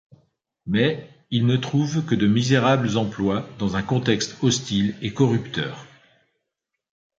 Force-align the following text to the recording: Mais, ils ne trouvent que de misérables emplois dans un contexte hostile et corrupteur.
Mais, 0.65 1.07
ils 1.29 1.45
ne 1.45 1.57
trouvent 1.57 2.03
que 2.03 2.15
de 2.15 2.25
misérables 2.25 2.97
emplois 2.97 3.47
dans 3.59 3.75
un 3.75 3.83
contexte 3.83 4.43
hostile 4.43 4.95
et 5.03 5.13
corrupteur. 5.13 5.85